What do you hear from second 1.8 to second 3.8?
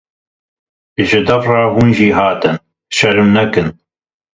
jê hatine, şerm nekin.